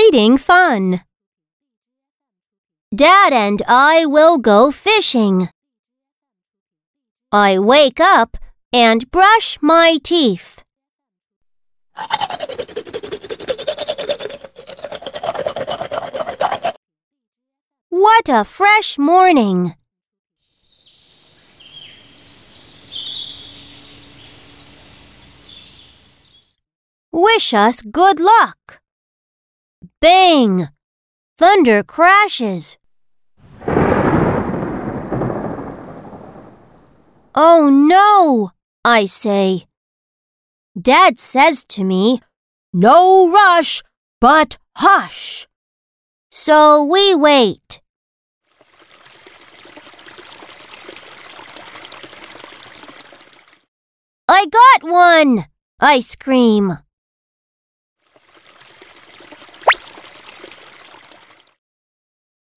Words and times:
Reading 0.00 0.38
fun. 0.38 1.02
Dad 2.94 3.34
and 3.34 3.60
I 3.68 4.06
will 4.06 4.38
go 4.38 4.70
fishing. 4.70 5.50
I 7.30 7.58
wake 7.58 8.00
up 8.00 8.38
and 8.72 9.10
brush 9.10 9.58
my 9.60 9.98
teeth. 10.02 10.62
What 17.90 18.26
a 18.30 18.44
fresh 18.44 18.96
morning! 18.96 19.74
Wish 27.12 27.52
us 27.52 27.82
good 27.82 28.18
luck. 28.18 28.80
Bang! 30.00 30.68
Thunder 31.36 31.82
crashes. 31.82 32.78
Oh 37.34 37.68
no, 37.70 38.50
I 38.82 39.04
say. 39.04 39.66
Dad 40.80 41.18
says 41.20 41.64
to 41.64 41.84
me, 41.84 42.22
No 42.72 43.30
rush, 43.30 43.82
but 44.22 44.56
hush. 44.76 45.46
So 46.30 46.82
we 46.82 47.14
wait. 47.14 47.82
I 54.26 54.46
got 54.46 54.90
one! 54.90 55.46
I 55.78 56.00
scream. 56.00 56.78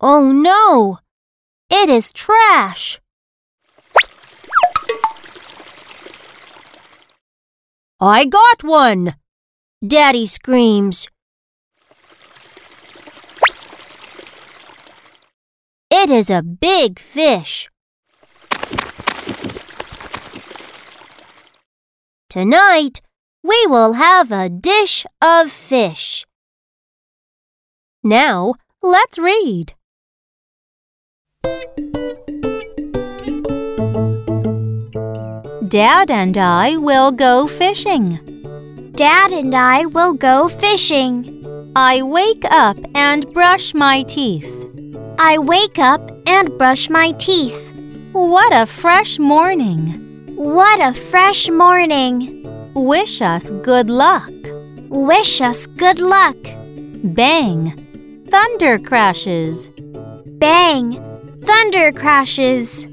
Oh 0.05 0.33
no! 0.33 0.97
It 1.69 1.87
is 1.87 2.11
trash! 2.11 2.99
I 8.01 8.25
got 8.25 8.65
one! 8.65 9.15
Daddy 9.81 10.27
screams. 10.27 11.07
It 15.89 16.09
is 16.09 16.29
a 16.29 16.43
big 16.43 16.99
fish. 16.99 17.69
Tonight, 22.29 22.99
we 23.41 23.65
will 23.67 23.93
have 23.93 24.33
a 24.33 24.49
dish 24.49 25.05
of 25.21 25.49
fish. 25.49 26.25
Now, 28.03 28.55
let's 28.81 29.17
read. 29.17 29.75
Dad 35.73 36.11
and 36.11 36.37
I 36.37 36.77
will 36.77 37.11
go 37.11 37.47
fishing. 37.47 38.19
Dad 38.91 39.31
and 39.31 39.55
I 39.55 39.87
will 39.87 40.13
go 40.13 40.47
fishing. 40.47 41.71
I 41.75 42.03
wake 42.03 42.45
up 42.45 42.77
and 42.93 43.25
brush 43.33 43.73
my 43.73 44.03
teeth. 44.03 44.53
I 45.17 45.39
wake 45.39 45.79
up 45.79 46.11
and 46.27 46.55
brush 46.59 46.91
my 46.91 47.13
teeth. 47.13 47.73
What 48.11 48.53
a 48.53 48.67
fresh 48.67 49.17
morning! 49.17 50.35
What 50.35 50.79
a 50.79 50.93
fresh 50.93 51.49
morning! 51.49 52.45
Wish 52.75 53.19
us 53.23 53.49
good 53.63 53.89
luck. 53.89 54.31
Wish 54.89 55.41
us 55.41 55.65
good 55.65 55.97
luck. 55.97 56.37
Bang! 57.03 58.27
Thunder 58.29 58.77
crashes. 58.77 59.69
Bang! 60.37 61.01
Thunder 61.41 61.91
crashes. 61.91 62.85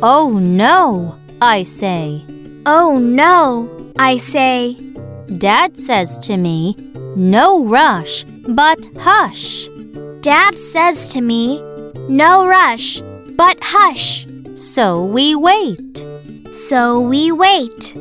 Oh 0.00 0.38
no, 0.40 1.18
I 1.40 1.62
say. 1.62 2.24
Oh 2.66 2.98
no, 2.98 3.92
I 3.98 4.16
say. 4.16 4.74
Dad 5.38 5.76
says 5.76 6.18
to 6.18 6.36
me, 6.36 6.76
No 7.16 7.64
rush, 7.64 8.24
but 8.48 8.88
hush. 8.98 9.68
Dad 10.20 10.56
says 10.56 11.08
to 11.08 11.20
me, 11.20 11.62
No 12.08 12.46
rush, 12.46 13.00
but 13.36 13.58
hush. 13.60 14.26
So 14.54 15.04
we 15.04 15.34
wait. 15.34 16.04
So 16.50 17.00
we 17.00 17.32
wait. 17.32 17.96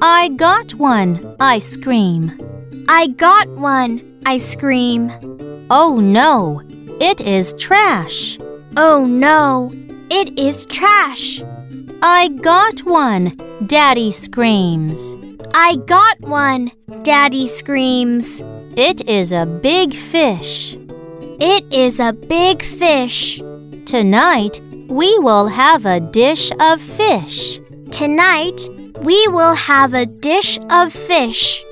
I 0.00 0.28
got 0.28 0.74
one, 0.74 1.34
I 1.40 1.58
scream. 1.58 2.32
I 2.88 3.08
got 3.08 3.48
one, 3.48 4.20
I 4.24 4.38
scream. 4.38 5.10
Oh 5.70 5.96
no, 6.00 6.62
it 7.00 7.20
is 7.20 7.52
trash. 7.54 8.38
Oh 8.76 9.04
no, 9.04 9.72
it 10.10 10.38
is 10.38 10.64
trash. 10.66 11.42
I 12.02 12.28
got 12.28 12.80
one, 12.84 13.36
Daddy 13.66 14.12
screams. 14.12 15.14
I 15.54 15.76
got 15.86 16.20
one, 16.20 16.72
Daddy 17.02 17.46
screams. 17.46 18.42
It 18.76 19.08
is 19.08 19.32
a 19.32 19.46
big 19.46 19.94
fish. 19.94 20.76
It 21.40 21.64
is 21.72 22.00
a 22.00 22.12
big 22.12 22.62
fish. 22.62 23.42
Tonight, 23.84 24.60
we 24.88 25.18
will 25.18 25.46
have 25.48 25.86
a 25.86 26.00
dish 26.00 26.50
of 26.60 26.80
fish. 26.80 27.60
Tonight, 27.90 28.68
we 29.00 29.26
will 29.28 29.54
have 29.54 29.94
a 29.94 30.06
dish 30.06 30.58
of 30.70 30.92
fish. 30.92 31.64